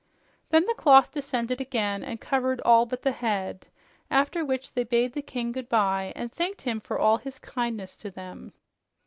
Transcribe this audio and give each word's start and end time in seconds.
Then 0.49 0.65
the 0.65 0.73
cloth 0.73 1.11
descended 1.11 1.61
again 1.61 2.03
and 2.03 2.19
covered 2.19 2.59
all 2.61 2.87
but 2.87 3.03
the 3.03 3.11
head, 3.11 3.67
after 4.09 4.43
which 4.43 4.73
they 4.73 4.83
bade 4.83 5.13
the 5.13 5.21
king 5.21 5.51
goodbye 5.51 6.11
and 6.15 6.31
thanked 6.31 6.63
him 6.63 6.79
for 6.79 6.97
all 6.97 7.17
his 7.17 7.37
kindness 7.37 7.95
to 7.97 8.09
them. 8.09 8.51